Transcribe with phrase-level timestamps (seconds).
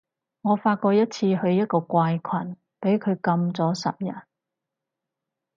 [0.41, 4.15] 我發過一次去一個怪群，畀佢禁咗十日